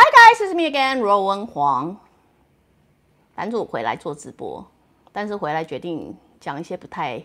[0.00, 1.96] Hi guys, it's me again，罗文黄。
[3.34, 4.64] 男主回来做直播，
[5.10, 7.20] 但是回来决定讲一些不太、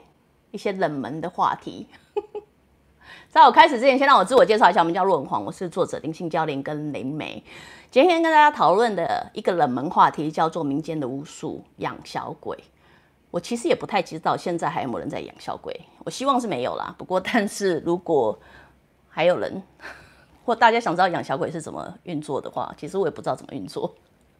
[0.49, 1.87] 一些冷门的话题。
[3.29, 7.43] 在我开始之前，先让我自我介绍一下，我们叫罗文黄，我是作者灵性教练跟灵媒。
[7.91, 12.57] 今天跟大家讨论的一个冷门话题叫做民间的巫术养小鬼。
[13.29, 16.95] 我其实也不太知道现在还有没有人在养小鬼，我希望是没有啦。
[16.97, 18.39] 不过，但是如果
[19.09, 19.61] 还有人，
[20.45, 23.93] 或大家想知道养小鬼是怎么运作的话，其实我也不知道怎么运作，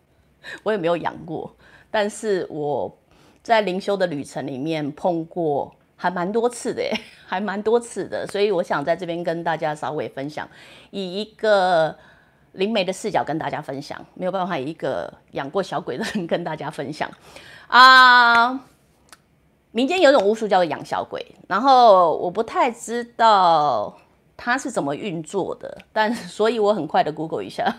[0.64, 1.56] 我也没有养过。
[1.90, 2.98] 但是我
[3.42, 6.84] 在灵修的旅程里面碰过，还蛮多次的，
[7.26, 8.26] 还蛮多次的。
[8.28, 10.48] 所以我想在这边跟大家稍微分享，
[10.92, 11.95] 以一个
[12.54, 17.10] 灵媒的视角跟大家分享，没有办法以一个养过小鬼的人跟大家分享
[17.67, 18.66] 啊。
[19.72, 23.98] 民间有种巫术叫做养小鬼，然后我不太知道
[24.45, 27.73] 它是怎么运作的，但 所以我很快的 Google 一下，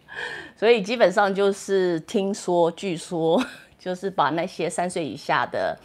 [0.56, 3.44] 所以基本上就是听说，据说
[3.78, 5.78] 就是把那些三岁以下的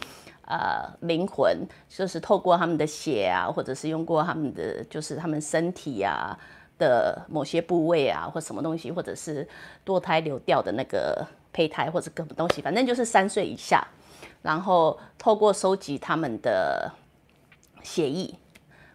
[0.46, 6.34] 呃灵魂，就是透过他们的血啊，或者是用过他们的就是他们身体啊
[6.78, 9.46] 的某些部位啊，或什么东西，或者是
[9.84, 13.86] 堕胎流掉的那个胚胎或者什么东西，反正就是三岁以下。
[14.40, 16.90] 然后透过收集他们的
[17.82, 18.34] 血液，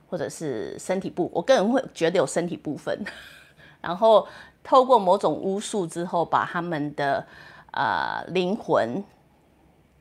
[0.09, 3.05] 或者是身体部，我个人会觉得有身体部分。
[3.81, 4.27] 然后
[4.63, 7.25] 透过某种巫术之后，把他们的
[7.71, 9.03] 呃灵魂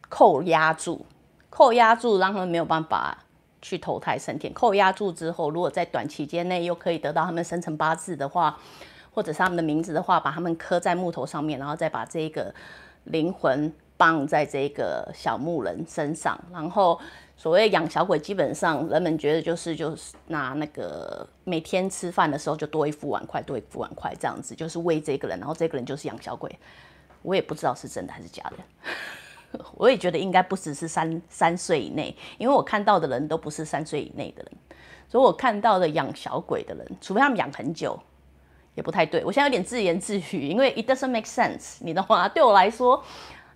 [0.08, 1.04] 扣押住，
[1.50, 3.18] 扣押住，让他们没有办法
[3.60, 4.52] 去投胎升天。
[4.52, 8.58] 扣押住之后，如果在短期间内又可以得到他们生辰八字的话，
[9.12, 12.54] 或者是他们的名字的话，把他们刻在木头上面，然后再把这个
[13.04, 13.72] 灵魂。
[13.98, 17.00] 绑在这个小木人身上，然后
[17.36, 26.58] 所谓养小鬼，基本上人们觉得就是就是拿那个每天吃饭的时候就多一副碗筷，多一副碗筷这样子，就是喂这个人，然后这个人就是养小鬼。
[27.22, 34.52] 我也不知道是 真的还是假的，我也觉得应该不只是三三岁以内，因为我看到的人都不是三岁以内的人，
[35.08, 38.00] 所以我看到的养小鬼的人，除非他们养很久，
[38.74, 39.22] 也不太对。
[39.24, 42.26] 我现在有点自言自语，因为 it doesn't make sense，你懂吗？
[42.28, 43.04] 对我来说。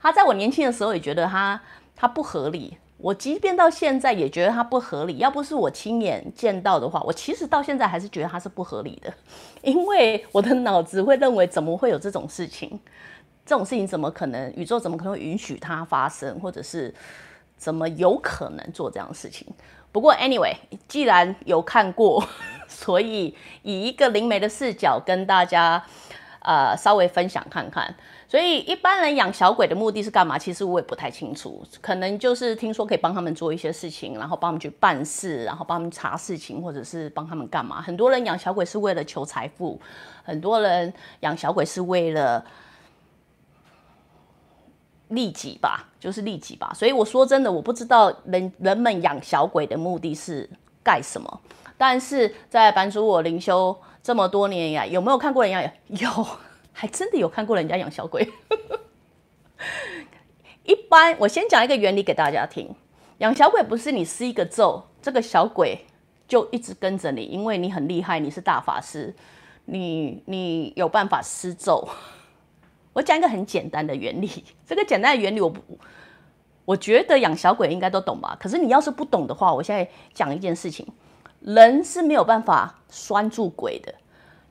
[0.03, 1.61] 他在我年轻的时候也觉得他
[1.95, 5.19] 他不合理，我即便到现在也觉得它不合理。
[5.19, 9.13] 要不是我亲眼见到的话，我其实到现在还是觉得它是不合理的，
[9.63, 12.79] 因为我的脑子会认为怎么会有这种事情？
[13.47, 14.53] 这种事情怎么可能？
[14.55, 16.39] 宇宙怎么可能允许它发生？
[16.41, 16.95] 或者是
[17.57, 19.47] 怎么有可能做这样的事情？
[19.93, 20.55] 不过 anyway，
[20.87, 22.25] 既然有看过，
[22.69, 25.83] 所以以一个灵媒的视角跟大家
[26.41, 27.95] 呃稍微分享看看。
[28.29, 30.39] 所以一般人养小鬼的目的是干嘛？
[30.39, 37.83] 其实我也不太清楚，可能就是听说可以帮他们做一些事情，然后帮他们去办事，然后帮他们查事情，或者是帮他们干嘛？
[37.83, 39.81] 很多人养小鬼是为了求财富，
[40.23, 42.45] 很多人养小鬼是为了
[45.09, 46.73] 利己吧，就是利己吧。
[46.73, 50.49] 所以我说真的，我不知道人人们养小鬼的目的是
[50.85, 51.41] 干什么。
[51.77, 56.27] 但是在版主我灵修这么多年呀，有没有看过人家 有？
[56.73, 58.27] 还真的有看过人家养小鬼。
[60.65, 62.75] 一般我先讲一个原理给大家听：
[63.19, 65.85] 养小鬼不是你施一个咒，这个小鬼
[66.29, 69.15] 就一直跟着你，因为你很厉害，你是大法师，
[69.67, 71.87] 你你有办法施咒。
[72.95, 75.61] 我讲一个很简单的原理，这个简单的原理我不，
[76.65, 78.37] 我觉得养小鬼应该都懂吧？
[78.41, 80.87] 可是你要是不懂的话，我现在讲一件事情：
[81.41, 83.95] 人是没有办法拴住鬼的。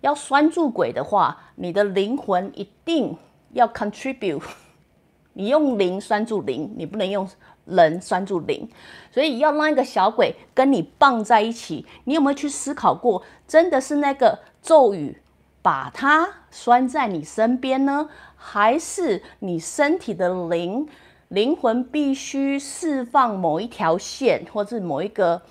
[0.02, 3.18] 要拴住鬼的话，你的灵魂一定
[3.54, 4.42] 要 contribute。
[5.34, 7.28] 你用灵拴住灵，你不能用
[7.66, 8.68] 人拴住灵。
[9.12, 13.24] 所以要让一个小鬼跟你绑在一起，你有没有去思考过？
[13.48, 15.22] 真的是那个咒语
[15.62, 20.88] 把它拴在你身边呢，还是你身体的灵
[21.28, 25.42] 灵魂必须释放某一条线，或者某一个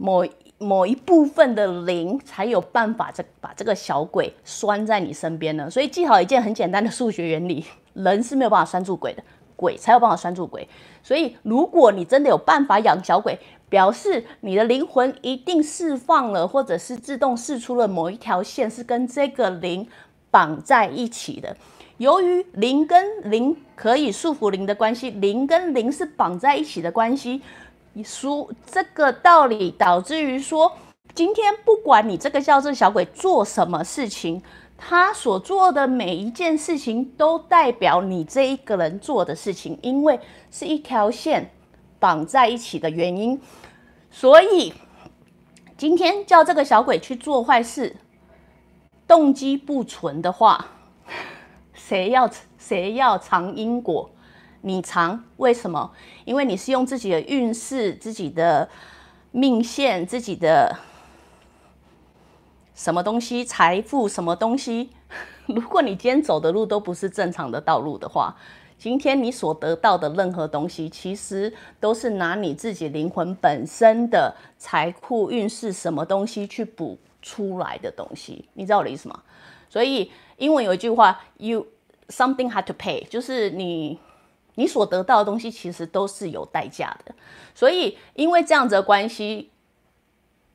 [0.00, 0.24] 某？
[0.62, 7.64] 某一部分的灵才有办法这把这个小鬼拴在你身边呢，所以记好一件很简单的数学原理：
[7.94, 9.22] 人是没有办法拴住鬼的，
[9.56, 10.68] 鬼，才有办法拴住鬼。
[11.02, 13.38] 所以，如果你真的有办法养小鬼，
[13.70, 19.88] 表示你的灵魂一定释放了，或者是自动释出了某一条线，是跟这个灵
[20.30, 21.56] 绑在一起的。
[21.96, 27.40] 由于灵跟灵可以束缚灵的关系，灵跟灵是绑在一起的关系，
[28.04, 30.72] 书这个道理导致于说，
[31.14, 34.42] 今天不管你这个叫这小鬼做什么事情。
[34.82, 40.18] 他所做的每一件事情都代表你这一个人做的事情，因为
[40.50, 41.50] 是一条线
[41.98, 43.38] 绑在一起的原因。
[44.10, 44.72] 所以
[45.76, 47.94] 今天叫这个小鬼去做坏事，
[49.06, 50.66] 动机不纯的话，
[51.74, 54.10] 谁要谁要尝因果？
[54.62, 55.24] 你尝？
[55.36, 55.92] 为什么？
[56.24, 58.68] 因为你是用自己的运势、自己的
[59.30, 60.76] 命线、自己的。
[62.74, 64.08] 什么东西财富？
[64.08, 64.90] 什么东西？
[65.46, 68.34] 如果你今天走的路都不是正常的道路的话，
[68.78, 78.48] 今天你所得到的任何东西，其实都是拿你自己灵魂本身的财库运势什么东西去补出来的东西。
[78.54, 79.22] 你知道我的意思吗？
[79.68, 81.66] 所以英文有一句话，you
[82.08, 83.98] something had to pay，就是你
[84.60, 87.14] 你所得到的东西其实都是有代价的。
[87.54, 89.50] 所以因为这样子的关系。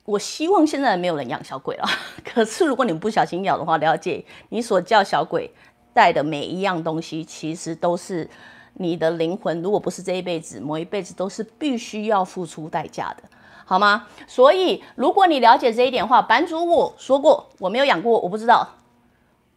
[0.05, 1.83] 我希望现在没有人养小鬼了。
[2.23, 5.51] 可是如果你不小心咬的话，了解你所叫小鬼
[5.95, 8.29] 带的每一样东西，其实都是
[8.75, 9.63] 你的灵魂。
[9.63, 13.23] 如果不是这一辈子，某一辈子都是必须要付出代价的，
[13.65, 14.05] 好吗？
[14.27, 18.75] 所以如果你了解这一点的话，版主我说过，我没有养过，我不知道，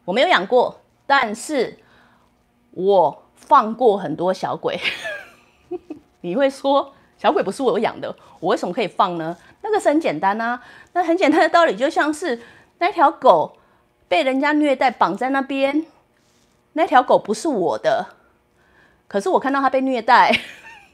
[0.06, 1.78] 我没有养过，但是
[2.70, 4.78] 我放过很多小鬼。
[6.20, 9.36] 你会说小鬼不是我养的，我为什么可以放呢？
[9.62, 10.62] 那个是很简单啊，
[10.92, 12.40] 那很简单的道理就像是
[12.78, 13.56] 那条狗
[14.06, 15.86] 被人家虐待绑在那边，
[16.74, 18.06] 那条狗不是我的，
[19.08, 20.32] 可是我看到它被虐待，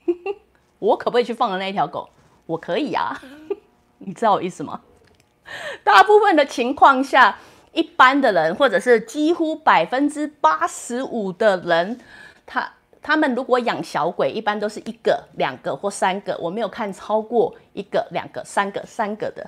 [0.78, 2.08] 我可不可以去放了那条狗？
[2.46, 3.20] 我可以啊，
[3.98, 4.80] 你知道我意思吗？
[5.82, 7.38] 大部分的情况下，
[7.72, 12.00] 一般的人或者是几乎百分之八十五的人，
[12.46, 12.70] 他。
[13.06, 19.46] 他们如果养小鬼，一般都是一个、两个或三个，我没有看超过一个、两个、三个、三个的，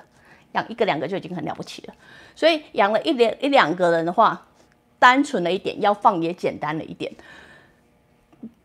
[0.51, 1.93] 养一个、两个就已经很了不起了。
[2.35, 4.45] 所以养了一两一两个人的话，
[4.99, 7.11] 单纯了一点，要放也简单了一点。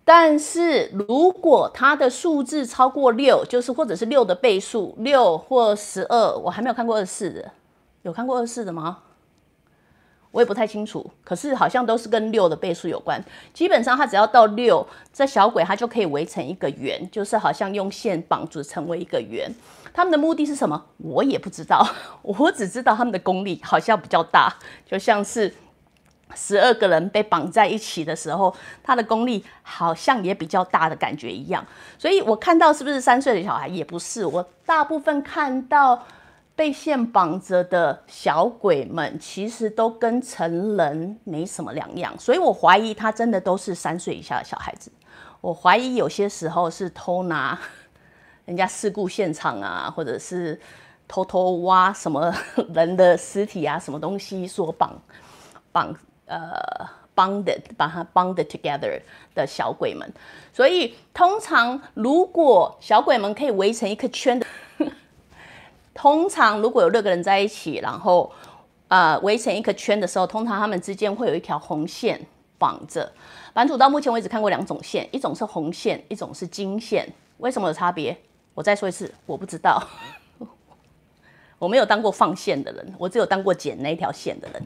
[0.05, 7.51] 但是如果它的数字超过六，就是或者是六的倍数，六或十二，我还没有看过二四的，
[8.03, 8.99] 有看过二四的吗？
[10.33, 13.23] 我也不太清楚，可是好像都是跟六的倍数有关。
[13.53, 19.49] 基本上它只要到六，这小鬼它就可以围成一个圆，就是好像用线绑住成为一个圆。
[19.93, 20.87] 他们的目的是什么？
[20.97, 21.87] 我也不知道，
[22.23, 24.57] 我只知道他们的功力好像比较大，
[24.87, 25.55] 就像是
[26.35, 31.63] 十二个人被绑在一起的时候，他的功力好像也比较大的感觉一样。
[31.99, 36.07] 所以我看到是不是三岁的小孩也不是，我大部分看到。
[36.63, 44.89] 被线绑着的小鬼们，其实都跟成人没什么两样，所以我怀疑他真的都是三岁以下的小孩子。
[45.41, 47.59] 我怀疑有些时候是偷拿
[48.47, 50.61] 人家事故现场啊，或者是
[51.09, 52.33] 偷偷挖什么
[52.73, 54.97] 人的尸体啊，什么东西所绑
[55.73, 55.93] 绑
[56.27, 56.49] 呃
[57.17, 57.45] bound
[57.77, 59.03] 把它 bound together
[59.35, 60.09] 的小鬼们。
[60.53, 64.47] 所以通常如果小鬼们可以围成一个圈的。
[65.95, 68.33] 通常如果有六个人在一起，然后
[68.89, 72.21] 呃围成一个圈的时候，通常他们之间会有一条红线
[72.59, 73.13] 绑着。
[73.53, 77.07] 版主到目前为止看过两种线，一种是红线，一种是金线。
[77.39, 78.17] 为什么有差别？
[78.55, 79.83] 我再说一次，我不知道。
[81.59, 84.63] 我没有当过放线的人，我只有当过剪那一条线的人。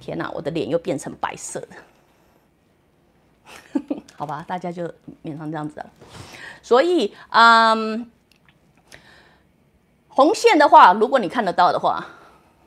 [0.00, 1.68] 天哪，我的脸又变成白色的。
[4.16, 4.84] 好吧，大家就
[5.24, 5.90] 勉强这样子了。
[6.62, 8.10] 所以，嗯。
[10.16, 12.02] 红线的话，如果你看得到的话，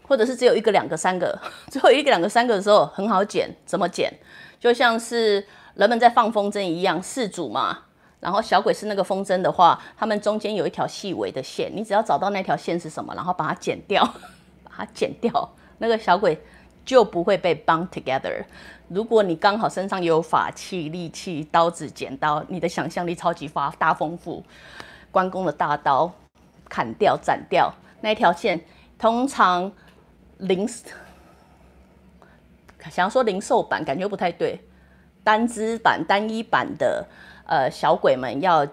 [0.07, 1.35] 或者是只有一个、两个、三个，
[1.67, 3.49] 最后一个、两个、三个的时候，很好剪。
[3.65, 4.13] 怎么剪？
[4.59, 7.79] 就像是人们在放风筝一样，四组嘛。
[8.19, 14.03] 然后小鬼是那个风筝的话，他们中间有一条细微的线，你只要找到那条线是什么，然后把它剪掉，
[14.63, 16.39] 把它剪掉，那个小鬼
[16.85, 18.43] 就不会被 bound together。
[18.89, 24.43] 如果你刚好身上有法器、利器、刀子、剪刀，你的想象力超级发大丰富，
[25.09, 26.13] 关公的大刀。
[26.69, 28.61] 砍掉、斩掉那一条线，
[28.97, 29.69] 通常
[30.37, 30.65] 零
[32.89, 34.61] 想要说零售版，感觉不太对。
[35.21, 37.05] 单支版、单一版的
[37.45, 38.65] 呃小鬼们要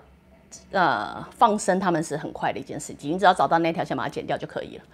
[0.70, 4.84] 呃放生，他们是很快的一件事情，你只要找到那条线，把它剪掉就可以了。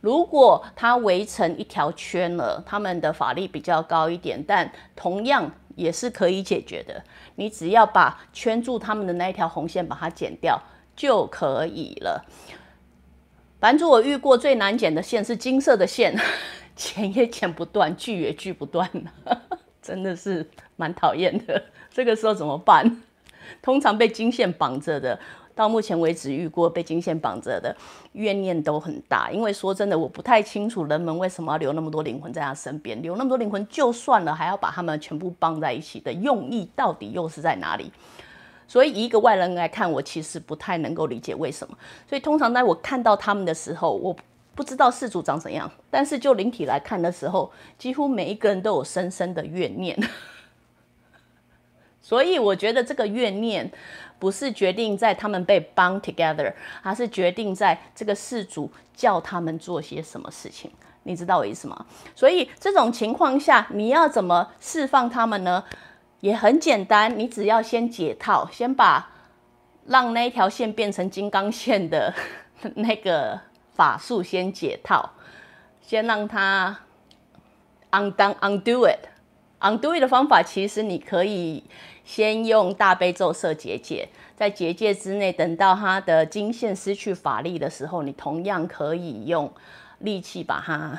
[0.00, 7.02] 如果它围成一条圈了，他们的法力比较高一点，但同样也是可以解决的。
[7.34, 10.60] 你只要把圈住他们的那一条红线把它剪掉
[10.98, 12.24] 就可以了。
[13.60, 16.18] 版主，我遇过最难剪的线是金色的线，
[16.74, 18.90] 剪也剪不断，锯也锯不断，
[19.80, 21.62] 真的是蛮讨厌的。
[21.92, 23.00] 这个时候怎么办？
[23.62, 25.18] 通常被金线绑着的。
[25.54, 27.76] 到目前为止遇过被金线绑着的
[28.12, 37.90] 怨念都很大，因为说真的，我不太清楚人们为什么要留那么多灵魂在他身边，留那么多灵魂就算了，还要把他们全部绑在一起的用意到底又是在哪里？
[38.68, 41.76] 所以以一个外人来看，我其实不太能够理解为什么。
[42.08, 44.14] 所以通常在我看到他们的时候，我
[44.54, 49.98] 不知道事主长怎样，但是就灵体来看的时候，几乎每一个人都有深深的怨念。
[52.00, 53.72] 所以我觉得这个怨念。
[54.20, 60.68] 不是决定在他们被 bound together，而是决定在这个事主叫他们做些什么事情，
[61.04, 61.86] 你知道我意思吗？
[62.16, 65.62] 所以这种情况下，你要怎么释放他们呢？
[66.20, 69.10] 也很简单，你只要先解套，先把
[69.86, 72.14] 让那条线变成金刚线的
[72.76, 73.40] 那个
[73.74, 75.10] 法术先解套，
[75.80, 76.78] 先让它
[77.90, 81.64] undo undo it，undo it 的方法其实你可以。
[82.08, 89.52] 先用大悲咒设结界，在结界之内，等到它的金线失去法力的时候，你同样可以用
[89.98, 90.98] 利器把它，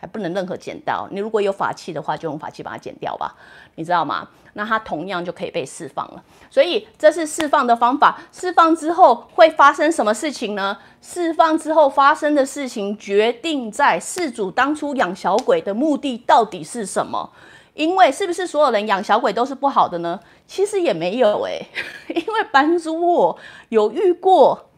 [0.00, 1.06] 还不能任何剪刀。
[1.10, 3.36] 你如果有法器的话，就用法器把它剪掉吧，
[3.74, 4.26] 你知道吗？
[4.54, 6.24] 那它同样就可以被释放了。
[6.50, 8.18] 所以这是释放的方法。
[8.32, 10.78] 释放之后会发生什么事情呢？
[11.02, 17.30] 释放之后发生的事情，决定在事主当初养小鬼的目的到底是什么。
[17.74, 20.18] 因为是不是所有人养小鬼都是不好的呢？
[20.46, 21.64] 其实也没有诶，
[22.08, 23.38] 因为版主我
[23.68, 24.69] 有遇过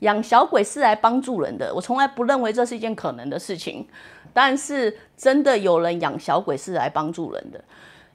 [0.00, 3.86] 养小鬼是来帮助人的，我从来不认为这是一件可能的事情。
[4.32, 7.62] 但是真的有人养小鬼是来帮助人的，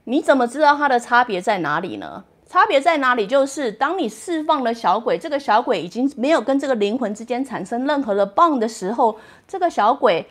[0.06, 2.24] 你怎么知道它的差别在哪里呢？
[2.48, 3.28] 差别在哪里？
[3.28, 10.26] 就是当你释放了小鬼，这个小鬼已经没有跟这个灵魂之间产生任何的棒的时候，这个小鬼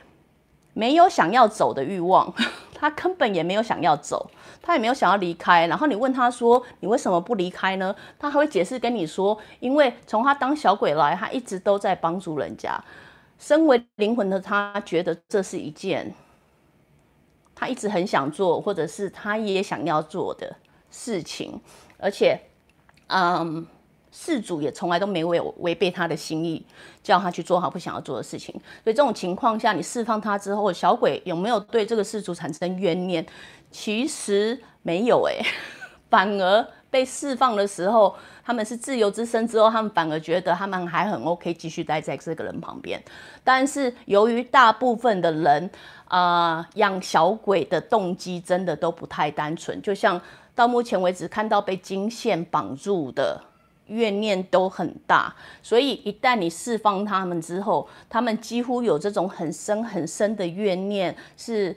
[0.74, 2.34] 没有想要走的欲望。
[2.76, 5.66] 他根本也没有想要走，他也没有想要离开。
[5.68, 12.78] 然后你问他说：“你为什么不离开呢？”他还会解释跟你说：“因为从他当小鬼来，他一直都在帮助人家。
[13.38, 16.12] 身为灵魂的他，觉得这是一件
[17.54, 20.54] 他一直很想做，或者是他也想要做的
[20.90, 21.58] 事情。
[21.96, 22.38] 而且，
[23.06, 23.66] 嗯。”
[24.16, 25.28] 事主也从来都没有
[25.59, 26.64] 违背他的心意，
[27.02, 28.54] 叫他去做他不想要做的事情。
[28.85, 33.26] 所以这种情况下，你释放他之后，小鬼有没有对这个事主产生怨念？
[33.73, 35.44] 其实没有诶，
[36.09, 43.02] 反而被释放的时候，他们是自由之身之后，他们反而觉得他们还很 OK，继续待在这个人旁边。
[43.42, 45.68] 但是由于大部分的人
[46.06, 50.21] 啊，养小鬼的动机真的都不太单纯，就像
[50.54, 53.40] 到目前为止看到被金线绑住的。
[53.88, 61.76] 怨念都很大，所以一旦你释放他们之后，他们几乎有这种很深很深的怨念，是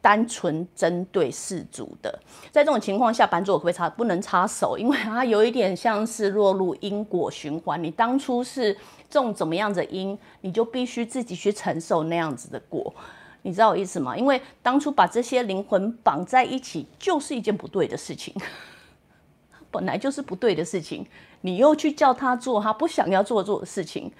[0.00, 2.16] 单纯针对事主的。
[2.52, 3.90] 在这种情况下，版主可不可以插？
[3.90, 7.82] 不能插手，因为它有一点像是落入因果循环。
[7.82, 8.76] 你当初是
[9.10, 12.94] 种怎么样的因，你就必须自己去承受那样子的果。
[13.42, 14.16] 你知道我意思吗？
[14.16, 18.32] 因为当初把这些灵魂绑在一起，就是一件不对的事情。
[19.70, 21.06] 本来就是不对的事情，
[21.42, 24.10] 你又去叫他做他不想要做做的事情，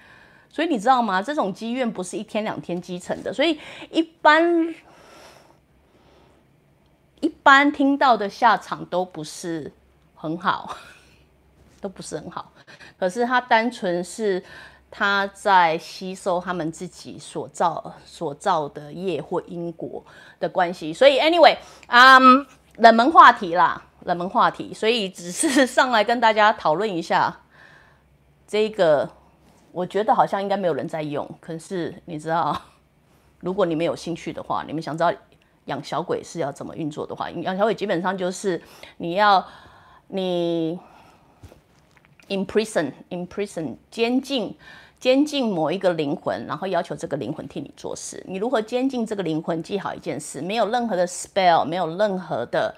[0.49, 1.21] 所以你知道吗？
[1.21, 4.75] 这种积怨不是一天两天积成的，所以一般
[7.19, 9.71] 一般听到的下场都不是
[10.15, 10.75] 很好，
[11.81, 12.51] 都不是很好。
[12.97, 14.43] 可是他单纯是
[14.91, 20.03] 他在吸收他们自己所造所造的业或因果
[20.39, 22.45] 的关系，所以 anyway，嗯，
[22.77, 23.83] 冷门话题啦。
[24.09, 27.41] 冷门话题，所以只是 上来跟大家讨论一下
[28.45, 29.09] 这个。
[29.71, 32.59] 我觉得好像应该没有人在用，可是你知道，
[33.39, 35.13] 如果你们有兴趣的话，你们想知道
[35.65, 38.59] 养小鬼是要怎么运作的话，养小鬼基本上就是
[38.97, 39.45] 你要
[40.07, 40.79] 你
[42.29, 44.57] imprison imprison 监禁
[44.99, 48.23] 监禁某一个灵魂，然后要求这个灵魂替你做事。
[48.27, 49.61] 你如何监禁这个灵魂？
[49.61, 52.75] 记好一件事，没有任何的 spell，没有任何的。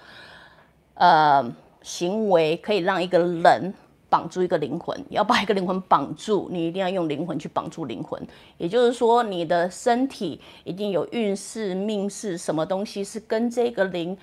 [0.94, 3.74] 呃，行为可以让一个人
[4.08, 4.96] 绑住一个灵魂。
[5.08, 8.20] 要把一个灵魂绑住，你一定要用灵魂去绑住灵魂。
[8.58, 14.16] 也就是说，你的身体一定有运势、命势，什么东西是跟这个灵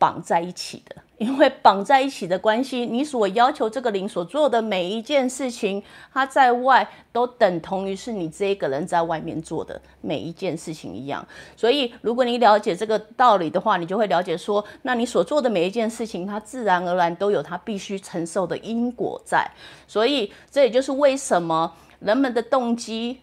[0.00, 0.96] 绑在一起的。
[1.18, 5.82] 因为绑在一起的关系，你所要求这个灵所做的每一件事情，
[6.14, 11.22] 它在外都等同于是你这一个人在外面做的每一件事情一样。
[11.54, 19.46] 所以，如果你了解这个道理的话，你就会了解说，那你所做的每一件事情，它自然而然都有它必须承受的因果在。
[19.86, 23.20] 所以，这也就是为什么人们的动机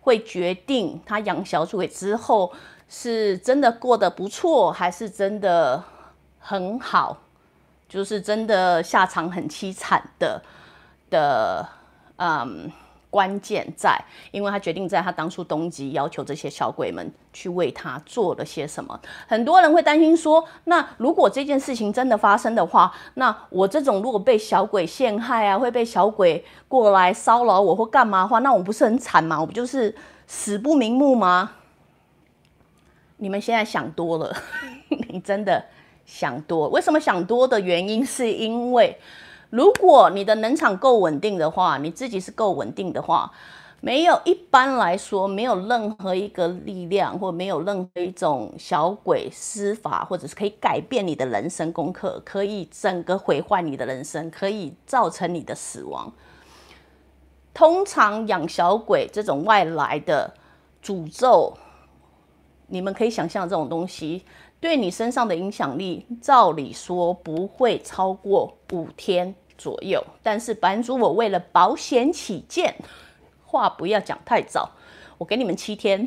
[0.00, 2.50] 会决定他养小鬼之后
[2.88, 5.84] 是真的过得不错，还是真的
[6.46, 7.18] 很好。
[7.88, 10.42] 就是真的下场很凄惨的
[11.08, 11.64] 的，
[12.16, 12.70] 嗯，
[13.08, 13.96] 关键在，
[14.32, 19.00] 因为他决定在他当初东极要求这些小鬼们去为他做了些什么。
[19.28, 29.40] 很多人会担心说，那如果这件事情真的发生的话，那我这种如果被小鬼陷害啊，会被小鬼过来骚扰我或干嘛的话，那我不是很惨吗？
[29.40, 29.94] 我不就是
[30.26, 31.52] 死不瞑目吗？
[33.18, 34.36] 你们现在想多了，
[35.08, 35.64] 你真的。
[36.06, 38.96] 想多，为什么想多的原因是因为，
[39.50, 43.30] 如果你的能场够稳定的话，你自己是够稳定的话，
[43.80, 56.10] 没有一般来说没有任何一个力量，或没有任何一种小鬼施法，或者是可以改变你的人生功课，可以整个毁坏你的人生，可以造成你的死亡。
[57.52, 60.32] 通常养小鬼这种外来的
[60.82, 61.54] 诅咒，
[62.66, 64.24] 你们可以想象这种东西。
[64.60, 70.02] 对你身上的影响力，照理说不会超过五天左右。
[70.22, 72.74] 但是版主，我为了保险起见，
[73.44, 74.70] 话不要讲太早，
[75.18, 76.06] 我给你们七天。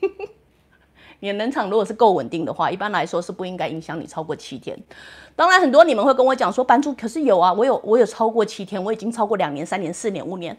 [1.20, 4.78] 你的能场如果是够稳定的话，一般来说是不应该影响你超过七天。
[5.34, 10.56] 当然，很多你们会跟我讲说，版主可是有啊，我有我有超过七天，我已经超过两年、三年、四年、五年。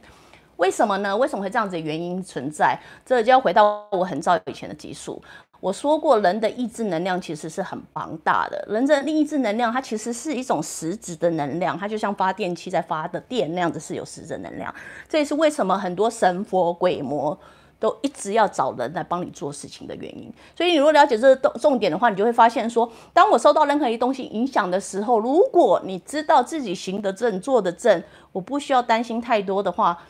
[0.57, 1.15] 为什么呢？
[1.15, 2.77] 为什么会这样子的原因存在？
[3.05, 5.21] 这就要回到我很早以前的技术。
[5.59, 8.65] 我说过，人的意志能量其实是很庞大的。
[8.69, 14.73] 人的意志能量，它其实是一种实质的能量，它就像发电器在发的电那样子，是有实质能量。
[15.09, 17.37] 这也是为什么很多神佛鬼魔
[17.77, 20.31] 都一直要找人来帮你做事情的原因。
[20.55, 28.01] 所以，你如果了解这个重重点的话，你就会发现说，当我收到任何一东西影响的时候，如果你知道自己行得正、做得正，
[28.31, 30.01] 我不需要担心太多的话，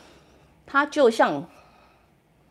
[0.64, 1.44] 它就像。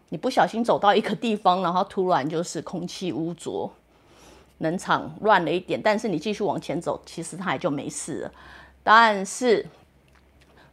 [0.09, 3.71] 你不小心走到一个地方，然后突然就是空气污浊，
[4.57, 8.31] 能场乱了一点，但是你继续往前走，其实它也就没事了。
[8.83, 9.65] 但是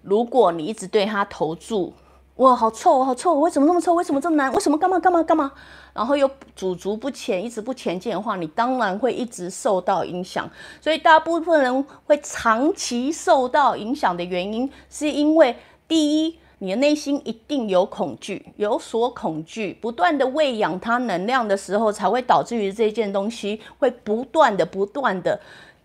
[0.00, 1.92] 如果你一直对它投注，
[2.36, 3.92] 哇，好臭，好臭，为什么那么臭？
[3.92, 4.50] 为什么这么难？
[4.52, 5.52] 为什么干嘛干嘛干嘛？
[5.92, 10.48] 然后又足足不前，一直不前进的话，你当然会一直受到影响。
[10.80, 15.54] 所以大部分人会长期受到影响的原因，是因为
[15.86, 16.38] 第一。
[16.58, 25.38] 你的内心一定有恐惧，有所恐惧，不断的喂养它能量的时候，才会导致于这件东西会不断的、不断的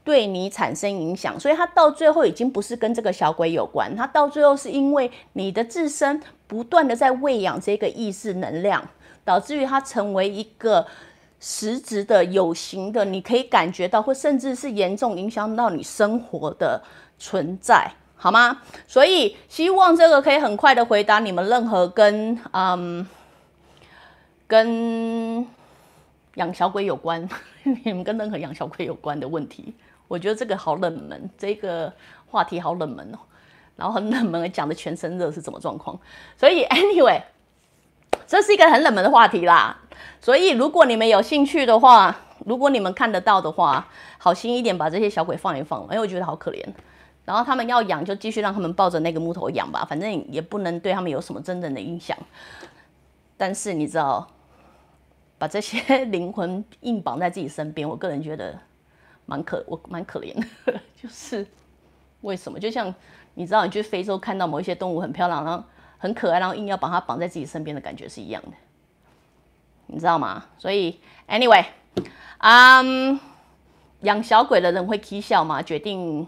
[0.03, 1.37] 对你产生影响。
[1.37, 8.81] 所以它到最后已经不是跟这个小鬼有关，它到最后是因为你的自身不断的在喂养这个意识能量，
[9.25, 10.87] 导致于它成为一个
[11.41, 16.81] 实质的、有形的，你可以感觉到，或甚至是严重影响到你生活的
[17.19, 17.91] 存在。
[18.23, 18.61] 好吗？
[18.87, 23.07] 所以希望这个可以很快的回答你们任何跟嗯
[24.45, 25.47] 跟
[26.35, 27.27] 养小鬼有关，
[27.83, 29.73] 你们跟任何养小鬼有关的问题，
[30.07, 31.91] 我觉得这个好冷门，这个
[32.27, 33.17] 话题好冷门哦。
[33.75, 35.99] 然后很冷门，讲的全身热是什么状况？
[36.37, 37.19] 所以 anyway，
[38.27, 39.75] 这是一个很冷门的话题啦。
[40.19, 43.87] 所以如果你们有兴趣的话，如果你们看得到的话，
[44.19, 46.63] 好心一点把这些小鬼放一放，因为我觉得好可怜。
[47.23, 52.17] 然后他们要养，就继续让他们抱着那个木头养吧，反正也不能对他们有什么真正的影响。
[53.37, 54.27] 但是你知道，
[55.37, 58.59] 把这些灵魂硬绑在自己身边，我个人觉得
[59.25, 60.33] 蛮可， 我蛮可怜
[60.65, 60.79] 的。
[61.01, 61.45] 就是
[62.21, 62.59] 为什么？
[62.59, 62.93] 就像
[63.35, 65.63] 你知道，你去非洲看到某一些动物很漂亮，然后
[65.99, 68.51] 很可爱，然后硬要把它绑在自己身边的感觉是一样的，
[69.85, 70.45] 你知道吗？
[70.57, 71.65] 所以，anyway，
[72.39, 73.19] 嗯，
[74.01, 75.61] 养小鬼的人会啼笑吗？
[75.61, 76.27] 决定。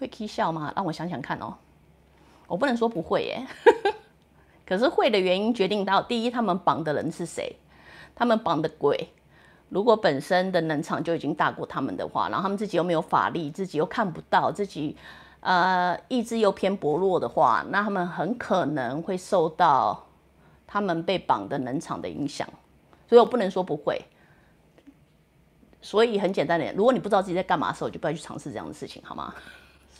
[0.00, 0.72] 会踢笑吗？
[0.74, 1.54] 让我想想看哦。
[2.48, 3.46] 我不能说不会耶，
[4.66, 7.54] 可是会的原因决定到第一，他们绑的人是谁？
[8.12, 9.08] 他们绑的鬼，
[9.68, 14.96] 如果本身的能场就已经大过他们的话，然后他们自己又没有法力，自己又看不到，自己
[15.38, 20.06] 呃意志又偏薄弱的话，那他们很可能会受到
[20.66, 22.48] 他们被绑的能场的影响。
[23.08, 24.04] 所以我不能说不会。
[25.80, 29.32] 所以很简单的，如果你不知道自己在干嘛的时候，就不要去尝试这样的事情，好吗？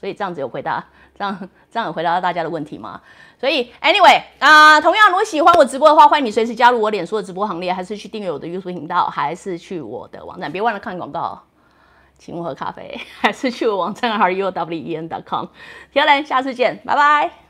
[0.00, 0.82] 所以这样子有回答，
[1.18, 3.00] 这样这样有回答到大家的问题吗？
[3.38, 11.42] 所以，anyway 啊，同样，如果喜欢我直播的话，欢迎你随时加入我脸书的直播行列，还是去订阅我的 YouTube 频道，还是去我的网站，别忘了看广告，
[12.18, 15.46] 请我喝咖啡， 还是去我网站 r u w e n dot com。
[15.92, 17.49] 其他人，下次见，拜拜。